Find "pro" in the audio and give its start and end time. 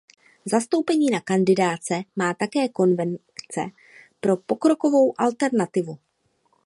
4.19-4.37